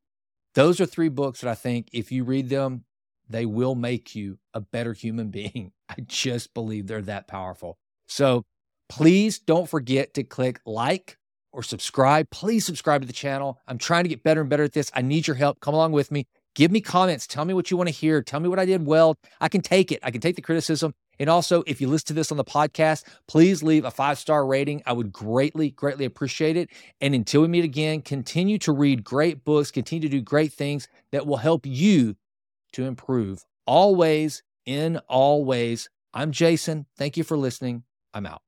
those 0.54 0.80
are 0.80 0.86
three 0.86 1.10
books 1.10 1.42
that 1.42 1.50
I 1.50 1.54
think 1.54 1.88
if 1.92 2.10
you 2.10 2.24
read 2.24 2.48
them, 2.48 2.84
they 3.28 3.44
will 3.44 3.74
make 3.74 4.14
you 4.14 4.38
a 4.54 4.60
better 4.62 4.94
human 4.94 5.28
being. 5.30 5.72
I 5.90 5.96
just 6.06 6.54
believe 6.54 6.86
they're 6.86 7.02
that 7.02 7.28
powerful. 7.28 7.76
So, 8.08 8.44
please 8.88 9.38
don't 9.38 9.68
forget 9.68 10.14
to 10.14 10.24
click 10.24 10.60
like 10.64 11.18
or 11.56 11.62
subscribe. 11.62 12.28
Please 12.30 12.66
subscribe 12.66 13.00
to 13.00 13.06
the 13.06 13.12
channel. 13.12 13.58
I'm 13.66 13.78
trying 13.78 14.04
to 14.04 14.08
get 14.08 14.22
better 14.22 14.42
and 14.42 14.50
better 14.50 14.64
at 14.64 14.74
this. 14.74 14.90
I 14.94 15.00
need 15.00 15.26
your 15.26 15.36
help. 15.36 15.58
Come 15.60 15.74
along 15.74 15.92
with 15.92 16.12
me. 16.12 16.26
Give 16.54 16.70
me 16.70 16.80
comments. 16.80 17.26
Tell 17.26 17.46
me 17.46 17.54
what 17.54 17.70
you 17.70 17.78
want 17.78 17.88
to 17.88 17.94
hear. 17.94 18.22
Tell 18.22 18.40
me 18.40 18.48
what 18.48 18.58
I 18.58 18.66
did 18.66 18.86
well. 18.86 19.16
I 19.40 19.48
can 19.48 19.62
take 19.62 19.90
it. 19.90 20.00
I 20.02 20.10
can 20.10 20.20
take 20.20 20.36
the 20.36 20.42
criticism. 20.42 20.94
And 21.18 21.30
also, 21.30 21.62
if 21.66 21.80
you 21.80 21.88
listen 21.88 22.08
to 22.08 22.12
this 22.12 22.30
on 22.30 22.36
the 22.36 22.44
podcast, 22.44 23.04
please 23.26 23.62
leave 23.62 23.86
a 23.86 23.90
five 23.90 24.18
star 24.18 24.46
rating. 24.46 24.82
I 24.84 24.92
would 24.92 25.12
greatly, 25.12 25.70
greatly 25.70 26.04
appreciate 26.04 26.58
it. 26.58 26.68
And 27.00 27.14
until 27.14 27.40
we 27.40 27.48
meet 27.48 27.64
again, 27.64 28.02
continue 28.02 28.58
to 28.58 28.72
read 28.72 29.02
great 29.02 29.42
books, 29.44 29.70
continue 29.70 30.08
to 30.08 30.16
do 30.16 30.20
great 30.20 30.52
things 30.52 30.88
that 31.10 31.26
will 31.26 31.38
help 31.38 31.64
you 31.64 32.16
to 32.72 32.84
improve 32.84 33.44
always, 33.66 34.42
in 34.66 34.98
all 35.08 35.44
ways. 35.44 35.88
I'm 36.12 36.32
Jason. 36.32 36.86
Thank 36.98 37.16
you 37.16 37.24
for 37.24 37.36
listening. 37.36 37.84
I'm 38.12 38.26
out. 38.26 38.45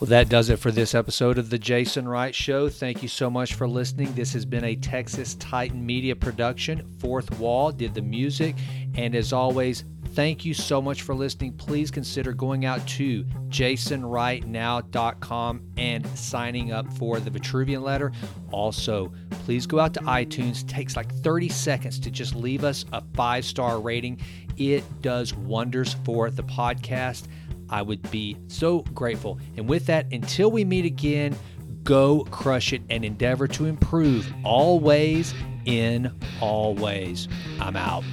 Well, 0.00 0.08
that 0.10 0.28
does 0.28 0.48
it 0.48 0.60
for 0.60 0.70
this 0.70 0.94
episode 0.94 1.38
of 1.38 1.50
The 1.50 1.58
Jason 1.58 2.06
Wright 2.06 2.32
Show. 2.32 2.68
Thank 2.68 3.02
you 3.02 3.08
so 3.08 3.28
much 3.28 3.54
for 3.54 3.66
listening. 3.66 4.14
This 4.14 4.32
has 4.32 4.44
been 4.44 4.62
a 4.62 4.76
Texas 4.76 5.34
Titan 5.34 5.84
Media 5.84 6.14
production. 6.14 6.86
Fourth 7.00 7.36
Wall 7.40 7.72
did 7.72 7.94
the 7.94 8.02
music. 8.02 8.54
And 8.94 9.16
as 9.16 9.32
always, 9.32 9.82
thank 10.14 10.44
you 10.44 10.54
so 10.54 10.80
much 10.80 11.02
for 11.02 11.16
listening. 11.16 11.54
Please 11.54 11.90
consider 11.90 12.32
going 12.32 12.64
out 12.64 12.86
to 12.86 13.24
jasonwrightnow.com 13.48 15.62
and 15.76 16.06
signing 16.16 16.70
up 16.70 16.92
for 16.92 17.18
the 17.18 17.30
Vitruvian 17.30 17.82
letter. 17.82 18.12
Also, 18.52 19.12
please 19.30 19.66
go 19.66 19.80
out 19.80 19.94
to 19.94 20.00
iTunes. 20.02 20.62
It 20.62 20.68
takes 20.68 20.94
like 20.94 21.12
30 21.12 21.48
seconds 21.48 21.98
to 21.98 22.12
just 22.12 22.36
leave 22.36 22.62
us 22.62 22.84
a 22.92 23.02
five 23.14 23.44
star 23.44 23.80
rating. 23.80 24.20
It 24.56 24.84
does 25.02 25.34
wonders 25.34 25.96
for 26.04 26.30
the 26.30 26.44
podcast. 26.44 27.26
I 27.70 27.82
would 27.82 28.10
be 28.10 28.36
so 28.48 28.80
grateful. 28.94 29.38
And 29.56 29.68
with 29.68 29.86
that, 29.86 30.12
until 30.12 30.50
we 30.50 30.64
meet 30.64 30.84
again, 30.84 31.36
go 31.82 32.24
crush 32.30 32.72
it 32.72 32.82
and 32.90 33.04
endeavor 33.04 33.48
to 33.48 33.66
improve 33.66 34.32
always 34.44 35.34
in 35.64 36.12
all 36.40 36.74
ways. 36.74 37.28
I'm 37.60 37.76
out. 37.76 38.04